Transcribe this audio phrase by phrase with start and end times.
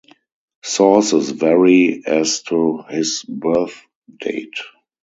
[0.63, 3.83] Sources vary as to his birth
[4.19, 4.55] date.